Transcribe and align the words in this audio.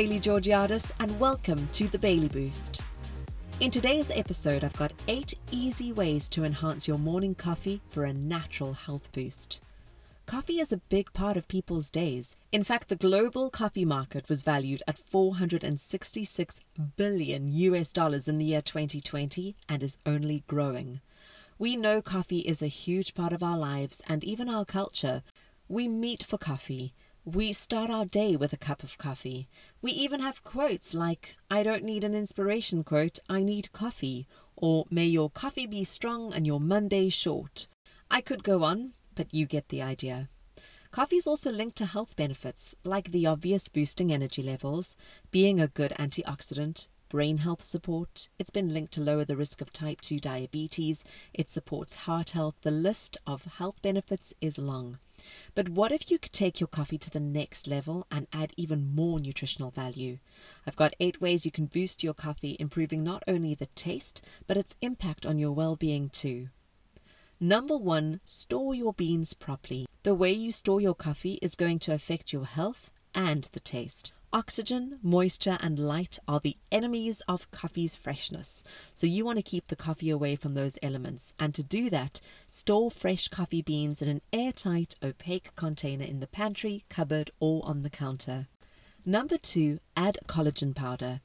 Shaylee 0.00 0.22
Georgiadis, 0.22 0.92
and 0.98 1.20
welcome 1.20 1.68
to 1.72 1.86
the 1.86 1.98
Bailey 1.98 2.28
Boost. 2.28 2.80
In 3.60 3.70
today's 3.70 4.10
episode, 4.10 4.64
I've 4.64 4.78
got 4.78 4.94
eight 5.08 5.34
easy 5.50 5.92
ways 5.92 6.26
to 6.30 6.42
enhance 6.42 6.88
your 6.88 6.96
morning 6.96 7.34
coffee 7.34 7.82
for 7.90 8.04
a 8.04 8.12
natural 8.14 8.72
health 8.72 9.12
boost. 9.12 9.60
Coffee 10.24 10.58
is 10.58 10.72
a 10.72 10.78
big 10.78 11.12
part 11.12 11.36
of 11.36 11.48
people's 11.48 11.90
days. 11.90 12.34
In 12.50 12.64
fact, 12.64 12.88
the 12.88 12.96
global 12.96 13.50
coffee 13.50 13.84
market 13.84 14.26
was 14.30 14.40
valued 14.40 14.82
at 14.88 14.96
466 14.96 16.60
billion 16.96 17.52
US 17.52 17.92
dollars 17.92 18.26
in 18.26 18.38
the 18.38 18.46
year 18.46 18.62
2020 18.62 19.54
and 19.68 19.82
is 19.82 19.98
only 20.06 20.44
growing. 20.46 21.02
We 21.58 21.76
know 21.76 22.00
coffee 22.00 22.38
is 22.38 22.62
a 22.62 22.68
huge 22.68 23.14
part 23.14 23.34
of 23.34 23.42
our 23.42 23.58
lives 23.58 24.00
and 24.08 24.24
even 24.24 24.48
our 24.48 24.64
culture. 24.64 25.22
We 25.68 25.88
meet 25.88 26.22
for 26.22 26.38
coffee. 26.38 26.94
We 27.26 27.52
start 27.52 27.90
our 27.90 28.06
day 28.06 28.34
with 28.34 28.54
a 28.54 28.56
cup 28.56 28.82
of 28.82 28.96
coffee. 28.96 29.46
We 29.82 29.92
even 29.92 30.20
have 30.20 30.42
quotes 30.42 30.94
like, 30.94 31.36
I 31.50 31.62
don't 31.62 31.84
need 31.84 32.02
an 32.02 32.14
inspiration 32.14 32.82
quote, 32.82 33.18
I 33.28 33.42
need 33.42 33.72
coffee, 33.72 34.26
or 34.56 34.86
may 34.90 35.04
your 35.04 35.28
coffee 35.28 35.66
be 35.66 35.84
strong 35.84 36.32
and 36.32 36.46
your 36.46 36.60
Monday 36.60 37.10
short. 37.10 37.68
I 38.10 38.22
could 38.22 38.42
go 38.42 38.64
on, 38.64 38.94
but 39.14 39.34
you 39.34 39.44
get 39.44 39.68
the 39.68 39.82
idea. 39.82 40.30
Coffee 40.92 41.16
is 41.16 41.26
also 41.26 41.52
linked 41.52 41.76
to 41.76 41.86
health 41.86 42.16
benefits, 42.16 42.74
like 42.84 43.12
the 43.12 43.26
obvious 43.26 43.68
boosting 43.68 44.10
energy 44.10 44.42
levels, 44.42 44.96
being 45.30 45.60
a 45.60 45.68
good 45.68 45.92
antioxidant, 45.98 46.86
brain 47.10 47.38
health 47.38 47.62
support. 47.62 48.30
It's 48.38 48.50
been 48.50 48.72
linked 48.72 48.92
to 48.94 49.02
lower 49.02 49.26
the 49.26 49.36
risk 49.36 49.60
of 49.60 49.74
type 49.74 50.00
2 50.00 50.20
diabetes. 50.20 51.04
It 51.34 51.50
supports 51.50 52.06
heart 52.06 52.30
health. 52.30 52.54
The 52.62 52.70
list 52.70 53.18
of 53.26 53.44
health 53.44 53.82
benefits 53.82 54.32
is 54.40 54.58
long. 54.58 54.98
But 55.54 55.68
what 55.68 55.92
if 55.92 56.10
you 56.10 56.18
could 56.18 56.32
take 56.32 56.60
your 56.60 56.68
coffee 56.68 56.98
to 56.98 57.10
the 57.10 57.20
next 57.20 57.66
level 57.66 58.06
and 58.10 58.26
add 58.32 58.52
even 58.56 58.94
more 58.94 59.18
nutritional 59.18 59.70
value? 59.70 60.18
I've 60.66 60.76
got 60.76 60.94
eight 61.00 61.20
ways 61.20 61.44
you 61.44 61.50
can 61.50 61.66
boost 61.66 62.02
your 62.02 62.14
coffee, 62.14 62.56
improving 62.58 63.02
not 63.02 63.22
only 63.26 63.54
the 63.54 63.66
taste, 63.66 64.24
but 64.46 64.56
its 64.56 64.76
impact 64.80 65.26
on 65.26 65.38
your 65.38 65.52
well 65.52 65.76
being 65.76 66.08
too. 66.08 66.48
Number 67.38 67.76
one, 67.76 68.20
store 68.24 68.74
your 68.74 68.92
beans 68.92 69.32
properly. 69.32 69.86
The 70.02 70.14
way 70.14 70.32
you 70.32 70.52
store 70.52 70.80
your 70.80 70.94
coffee 70.94 71.38
is 71.40 71.54
going 71.54 71.78
to 71.80 71.92
affect 71.94 72.32
your 72.32 72.44
health 72.44 72.90
and 73.14 73.48
the 73.52 73.60
taste. 73.60 74.12
Oxygen, 74.32 75.00
moisture, 75.02 75.58
and 75.60 75.76
light 75.76 76.20
are 76.28 76.38
the 76.38 76.56
enemies 76.70 77.20
of 77.26 77.50
coffee's 77.50 77.96
freshness. 77.96 78.62
So 78.92 79.08
you 79.08 79.24
want 79.24 79.38
to 79.38 79.42
keep 79.42 79.66
the 79.66 79.74
coffee 79.74 80.08
away 80.08 80.36
from 80.36 80.54
those 80.54 80.78
elements. 80.84 81.34
And 81.40 81.52
to 81.56 81.64
do 81.64 81.90
that, 81.90 82.20
store 82.48 82.92
fresh 82.92 83.26
coffee 83.26 83.60
beans 83.60 84.00
in 84.00 84.08
an 84.08 84.20
airtight, 84.32 84.94
opaque 85.02 85.56
container 85.56 86.04
in 86.04 86.20
the 86.20 86.28
pantry, 86.28 86.84
cupboard, 86.88 87.32
or 87.40 87.66
on 87.66 87.82
the 87.82 87.90
counter. 87.90 88.46
Number 89.04 89.36
two, 89.36 89.80
add 89.96 90.18
collagen 90.28 90.76
powder. 90.76 91.22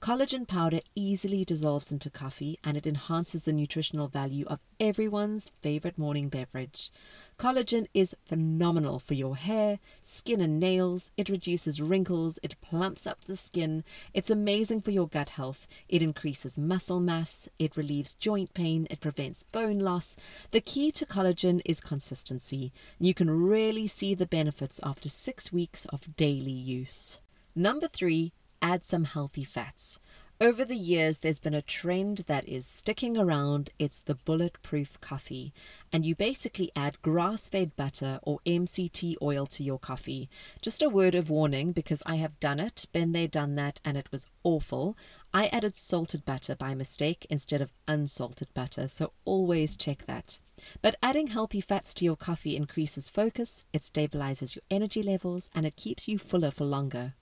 Collagen 0.00 0.46
powder 0.46 0.78
easily 0.94 1.44
dissolves 1.44 1.90
into 1.90 2.08
coffee 2.08 2.56
and 2.62 2.76
it 2.76 2.86
enhances 2.86 3.44
the 3.44 3.52
nutritional 3.52 4.06
value 4.06 4.46
of 4.46 4.60
everyone's 4.78 5.50
favorite 5.60 5.98
morning 5.98 6.28
beverage. 6.28 6.92
Collagen 7.36 7.88
is 7.92 8.14
phenomenal 8.24 9.00
for 9.00 9.14
your 9.14 9.34
hair, 9.36 9.80
skin, 10.02 10.40
and 10.40 10.60
nails. 10.60 11.10
It 11.16 11.28
reduces 11.28 11.80
wrinkles, 11.80 12.38
it 12.44 12.60
plumps 12.60 13.08
up 13.08 13.22
the 13.22 13.36
skin. 13.36 13.82
It's 14.14 14.30
amazing 14.30 14.82
for 14.82 14.92
your 14.92 15.08
gut 15.08 15.30
health. 15.30 15.66
It 15.88 16.00
increases 16.00 16.56
muscle 16.56 17.00
mass, 17.00 17.48
it 17.58 17.76
relieves 17.76 18.14
joint 18.14 18.54
pain, 18.54 18.86
it 18.90 19.00
prevents 19.00 19.42
bone 19.42 19.80
loss. 19.80 20.14
The 20.52 20.60
key 20.60 20.92
to 20.92 21.06
collagen 21.06 21.60
is 21.64 21.80
consistency. 21.80 22.72
You 23.00 23.14
can 23.14 23.30
really 23.30 23.88
see 23.88 24.14
the 24.14 24.26
benefits 24.26 24.78
after 24.84 25.08
six 25.08 25.52
weeks 25.52 25.86
of 25.86 26.16
daily 26.16 26.52
use. 26.52 27.18
Number 27.54 27.88
three, 27.88 28.32
add 28.62 28.84
some 28.84 29.04
healthy 29.04 29.44
fats. 29.44 29.98
Over 30.40 30.64
the 30.64 30.76
years, 30.76 31.18
there's 31.18 31.40
been 31.40 31.52
a 31.52 31.60
trend 31.60 32.18
that 32.28 32.46
is 32.48 32.64
sticking 32.64 33.16
around. 33.16 33.70
It's 33.76 33.98
the 33.98 34.14
bulletproof 34.14 35.00
coffee. 35.00 35.52
And 35.92 36.06
you 36.06 36.14
basically 36.14 36.70
add 36.76 37.02
grass 37.02 37.48
fed 37.48 37.74
butter 37.74 38.20
or 38.22 38.38
MCT 38.46 39.16
oil 39.20 39.46
to 39.46 39.64
your 39.64 39.80
coffee. 39.80 40.30
Just 40.62 40.80
a 40.80 40.88
word 40.88 41.16
of 41.16 41.28
warning 41.28 41.72
because 41.72 42.04
I 42.06 42.16
have 42.16 42.38
done 42.38 42.60
it, 42.60 42.86
been 42.92 43.10
there, 43.10 43.26
done 43.26 43.56
that, 43.56 43.80
and 43.84 43.96
it 43.96 44.12
was 44.12 44.26
awful. 44.44 44.96
I 45.34 45.46
added 45.48 45.74
salted 45.74 46.24
butter 46.24 46.54
by 46.54 46.72
mistake 46.72 47.26
instead 47.28 47.60
of 47.60 47.72
unsalted 47.88 48.54
butter, 48.54 48.86
so 48.86 49.14
always 49.24 49.76
check 49.76 50.06
that. 50.06 50.38
But 50.80 50.94
adding 51.02 51.28
healthy 51.28 51.60
fats 51.60 51.92
to 51.94 52.04
your 52.04 52.16
coffee 52.16 52.54
increases 52.54 53.08
focus, 53.08 53.64
it 53.72 53.82
stabilizes 53.82 54.54
your 54.54 54.62
energy 54.70 55.02
levels, 55.02 55.50
and 55.52 55.66
it 55.66 55.74
keeps 55.74 56.06
you 56.06 56.16
fuller 56.16 56.52
for 56.52 56.64
longer. 56.64 57.14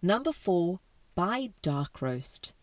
Number 0.00 0.30
four, 0.30 0.78
buy 1.16 1.50
dark 1.60 2.00
roast. 2.00 2.54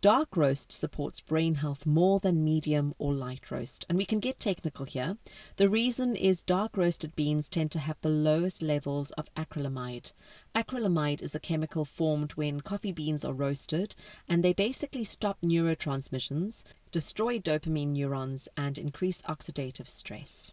Dark 0.00 0.36
roast 0.36 0.70
supports 0.72 1.20
brain 1.20 1.56
health 1.56 1.84
more 1.84 2.20
than 2.20 2.44
medium 2.44 2.94
or 2.98 3.12
light 3.12 3.50
roast, 3.50 3.84
and 3.88 3.98
we 3.98 4.04
can 4.04 4.20
get 4.20 4.38
technical 4.38 4.84
here. 4.84 5.16
The 5.56 5.68
reason 5.68 6.14
is 6.14 6.44
dark 6.44 6.76
roasted 6.76 7.16
beans 7.16 7.48
tend 7.48 7.72
to 7.72 7.80
have 7.80 8.00
the 8.00 8.08
lowest 8.08 8.62
levels 8.62 9.10
of 9.12 9.32
acrylamide. 9.34 10.12
Acrylamide 10.54 11.22
is 11.22 11.34
a 11.34 11.40
chemical 11.40 11.84
formed 11.84 12.32
when 12.32 12.60
coffee 12.60 12.92
beans 12.92 13.24
are 13.24 13.32
roasted, 13.32 13.96
and 14.28 14.44
they 14.44 14.52
basically 14.52 15.04
stop 15.04 15.38
neurotransmissions, 15.40 16.62
destroy 16.92 17.38
dopamine 17.38 17.92
neurons, 17.92 18.48
and 18.56 18.78
increase 18.78 19.22
oxidative 19.22 19.88
stress. 19.88 20.52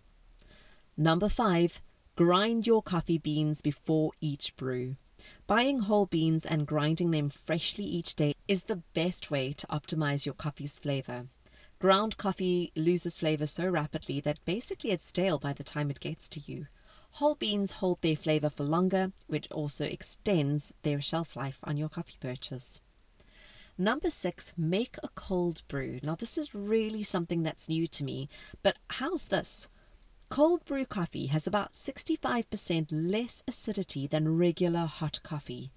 Number 0.97 1.29
five, 1.29 1.79
grind 2.16 2.66
your 2.66 2.81
coffee 2.81 3.19
beans 3.19 3.62
before 3.62 4.12
each 4.19 4.56
brew. 4.58 4.96
Buying 5.47 5.80
whole 5.80 6.06
beans 6.06 6.46
and 6.46 6.68
grinding 6.68 7.12
them 7.12 7.30
freshly 7.30 7.85
each 7.85 8.16
day 8.16 8.34
is 8.47 8.63
the 8.63 8.84
best 8.94 9.31
way 9.31 9.53
to 9.53 9.68
optimize 9.68 10.25
your 10.25 10.35
coffee's 10.35 10.78
flavor. 10.78 11.28
Ground 11.80 12.18
coffee 12.18 12.72
loses 12.75 13.18
flavor 13.18 13.46
so 13.46 13.66
rapidly 13.66 14.19
that 14.19 14.44
basically 14.46 14.91
it's 14.91 15.06
stale 15.06 15.40
by 15.40 15.53
the 15.53 15.63
time 15.63 15.90
it 15.90 16.00
gets 16.00 16.28
to 16.29 16.40
you. 16.41 16.68
Whole 17.12 17.35
beans 17.35 17.74
hold 17.74 18.02
their 18.02 18.16
flavor 18.16 18.50
for 18.50 18.63
longer, 18.63 19.12
which 19.28 19.50
also 19.52 19.85
extends 19.85 20.74
their 20.84 21.02
shelf 21.02 21.35
life 21.35 21.59
on 21.63 21.78
your 21.78 21.90
coffee 21.90 22.18
purchase. 22.19 22.81
Number 23.78 24.09
six, 24.09 24.52
make 24.58 24.97
a 25.02 25.08
cold 25.16 25.62
brew. 25.69 26.00
Now, 26.03 26.16
this 26.16 26.38
is 26.38 26.53
really 26.53 27.02
something 27.02 27.44
that's 27.44 27.69
new 27.69 27.88
to 27.88 28.03
me, 28.03 28.28
but 28.62 28.78
how's 28.90 29.28
this? 29.28 29.69
Cold 30.29 30.63
brew 30.63 30.85
coffee 30.85 31.25
has 31.25 31.47
about 31.47 31.73
65% 31.73 32.90
less 32.91 33.41
acidity 33.47 34.06
than 34.06 34.38
regular 34.38 34.85
hot 34.85 35.19
coffee. 35.23 35.72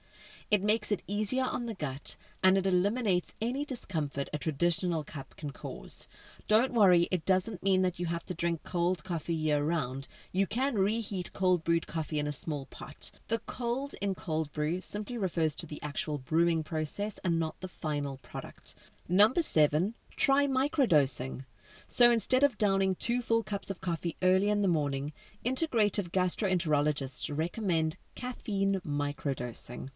It 0.50 0.62
makes 0.62 0.92
it 0.92 1.00
easier 1.06 1.44
on 1.44 1.64
the 1.64 1.72
gut 1.72 2.16
and 2.44 2.58
it 2.58 2.66
eliminates 2.66 3.34
any 3.40 3.64
discomfort 3.64 4.28
a 4.30 4.36
traditional 4.36 5.04
cup 5.04 5.36
can 5.38 5.52
cause. 5.52 6.06
Don't 6.48 6.74
worry, 6.74 7.08
it 7.10 7.24
doesn't 7.24 7.62
mean 7.62 7.80
that 7.80 7.98
you 7.98 8.06
have 8.06 8.26
to 8.26 8.34
drink 8.34 8.62
cold 8.62 9.04
coffee 9.04 9.34
year 9.34 9.64
round. 9.64 10.06
You 10.32 10.46
can 10.46 10.74
reheat 10.74 11.32
cold 11.32 11.64
brewed 11.64 11.86
coffee 11.86 12.18
in 12.18 12.26
a 12.26 12.32
small 12.32 12.66
pot. 12.66 13.10
The 13.28 13.38
cold 13.38 13.94
in 14.02 14.14
cold 14.14 14.52
brew 14.52 14.82
simply 14.82 15.16
refers 15.16 15.54
to 15.56 15.66
the 15.66 15.80
actual 15.82 16.18
brewing 16.18 16.62
process 16.62 17.18
and 17.24 17.40
not 17.40 17.58
the 17.60 17.68
final 17.68 18.18
product. 18.18 18.74
Number 19.08 19.40
seven, 19.40 19.94
try 20.14 20.46
microdosing. 20.46 21.46
So 21.92 22.10
instead 22.10 22.42
of 22.42 22.56
downing 22.56 22.94
two 22.94 23.20
full 23.20 23.42
cups 23.42 23.68
of 23.68 23.82
coffee 23.82 24.16
early 24.22 24.48
in 24.48 24.62
the 24.62 24.66
morning, 24.66 25.12
integrative 25.44 26.08
gastroenterologists 26.10 27.30
recommend 27.30 27.98
caffeine 28.14 28.80
microdosing. 28.80 29.90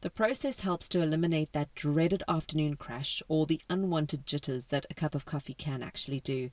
The 0.00 0.10
process 0.10 0.60
helps 0.60 0.88
to 0.90 1.02
eliminate 1.02 1.52
that 1.52 1.74
dreaded 1.74 2.22
afternoon 2.28 2.76
crash 2.76 3.20
or 3.26 3.46
the 3.46 3.60
unwanted 3.68 4.26
jitters 4.26 4.66
that 4.66 4.86
a 4.90 4.94
cup 4.94 5.16
of 5.16 5.24
coffee 5.24 5.54
can 5.54 5.82
actually 5.82 6.20
do, 6.20 6.50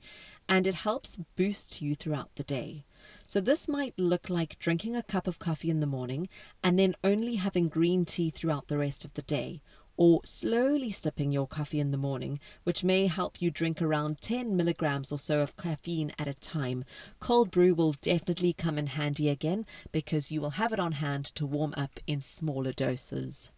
and 0.48 0.66
it 0.66 0.74
helps 0.74 1.16
boost 1.36 1.80
you 1.80 1.94
throughout 1.94 2.34
the 2.34 2.42
day. 2.42 2.84
So, 3.24 3.40
this 3.40 3.68
might 3.68 3.96
look 4.00 4.28
like 4.28 4.58
drinking 4.58 4.96
a 4.96 5.04
cup 5.04 5.28
of 5.28 5.38
coffee 5.38 5.70
in 5.70 5.78
the 5.78 5.86
morning 5.86 6.28
and 6.60 6.76
then 6.76 6.96
only 7.04 7.36
having 7.36 7.68
green 7.68 8.04
tea 8.04 8.30
throughout 8.30 8.66
the 8.66 8.78
rest 8.78 9.04
of 9.04 9.14
the 9.14 9.22
day, 9.22 9.62
or 9.98 10.20
slowly 10.24 10.92
sipping 10.92 11.32
your 11.32 11.46
coffee 11.46 11.80
in 11.80 11.90
the 11.90 11.98
morning, 11.98 12.38
which 12.62 12.84
may 12.84 13.08
help 13.08 13.42
you 13.42 13.50
drink 13.50 13.82
around 13.82 14.22
10 14.22 14.56
milligrams 14.56 15.10
or 15.10 15.18
so 15.18 15.40
of 15.40 15.56
caffeine 15.56 16.12
at 16.18 16.28
a 16.28 16.34
time. 16.34 16.84
Cold 17.18 17.50
brew 17.50 17.74
will 17.74 17.92
definitely 18.00 18.52
come 18.52 18.78
in 18.78 18.86
handy 18.86 19.28
again 19.28 19.66
because 19.90 20.30
you 20.30 20.40
will 20.40 20.50
have 20.50 20.72
it 20.72 20.78
on 20.78 20.92
hand 20.92 21.24
to 21.24 21.44
warm 21.44 21.74
up 21.76 21.98
in 22.06 22.20
smaller 22.20 22.72
doses. 22.72 23.50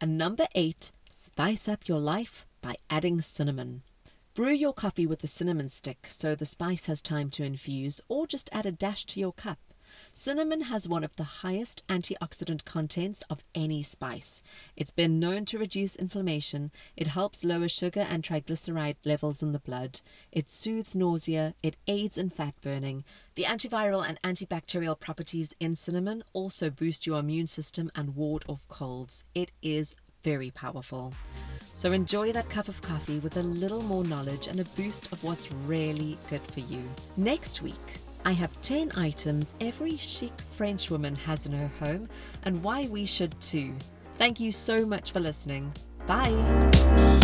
And 0.00 0.18
number 0.18 0.48
eight, 0.56 0.90
spice 1.08 1.68
up 1.68 1.86
your 1.86 2.00
life 2.00 2.44
by 2.60 2.74
adding 2.90 3.20
cinnamon. 3.20 3.82
Brew 4.34 4.52
your 4.52 4.72
coffee 4.72 5.06
with 5.06 5.22
a 5.22 5.28
cinnamon 5.28 5.68
stick 5.68 6.06
so 6.08 6.34
the 6.34 6.46
spice 6.46 6.86
has 6.86 7.00
time 7.00 7.30
to 7.30 7.44
infuse, 7.44 8.00
or 8.08 8.26
just 8.26 8.50
add 8.52 8.66
a 8.66 8.72
dash 8.72 9.04
to 9.06 9.20
your 9.20 9.32
cup. 9.32 9.58
Cinnamon 10.12 10.62
has 10.62 10.88
one 10.88 11.04
of 11.04 11.14
the 11.16 11.24
highest 11.42 11.82
antioxidant 11.88 12.64
contents 12.64 13.22
of 13.30 13.44
any 13.54 13.82
spice. 13.82 14.42
It's 14.76 14.90
been 14.90 15.18
known 15.18 15.44
to 15.46 15.58
reduce 15.58 15.96
inflammation, 15.96 16.70
it 16.96 17.08
helps 17.08 17.44
lower 17.44 17.68
sugar 17.68 18.06
and 18.08 18.22
triglyceride 18.22 18.96
levels 19.04 19.42
in 19.42 19.52
the 19.52 19.58
blood, 19.58 20.00
it 20.32 20.50
soothes 20.50 20.94
nausea, 20.94 21.54
it 21.62 21.76
aids 21.86 22.18
in 22.18 22.30
fat 22.30 22.54
burning. 22.60 23.04
The 23.34 23.44
antiviral 23.44 24.06
and 24.06 24.20
antibacterial 24.22 24.98
properties 24.98 25.54
in 25.60 25.74
cinnamon 25.74 26.22
also 26.32 26.70
boost 26.70 27.06
your 27.06 27.20
immune 27.20 27.46
system 27.46 27.90
and 27.94 28.16
ward 28.16 28.44
off 28.48 28.66
colds. 28.68 29.24
It 29.34 29.52
is 29.62 29.94
very 30.22 30.50
powerful. 30.50 31.14
So 31.74 31.92
enjoy 31.92 32.32
that 32.32 32.50
cup 32.50 32.68
of 32.68 32.82
coffee 32.82 33.20
with 33.20 33.36
a 33.36 33.42
little 33.42 33.82
more 33.82 34.04
knowledge 34.04 34.48
and 34.48 34.60
a 34.60 34.64
boost 34.64 35.10
of 35.12 35.24
what's 35.24 35.50
really 35.50 36.18
good 36.28 36.42
for 36.42 36.60
you. 36.60 36.82
Next 37.16 37.62
week, 37.62 37.74
I 38.24 38.32
have 38.32 38.60
10 38.62 38.92
items 38.96 39.56
every 39.60 39.96
chic 39.96 40.32
French 40.52 40.90
woman 40.90 41.16
has 41.16 41.46
in 41.46 41.52
her 41.52 41.70
home 41.78 42.08
and 42.44 42.62
why 42.62 42.86
we 42.90 43.06
should 43.06 43.38
too. 43.40 43.74
Thank 44.16 44.40
you 44.40 44.52
so 44.52 44.84
much 44.84 45.12
for 45.12 45.20
listening. 45.20 45.72
Bye. 46.06 47.18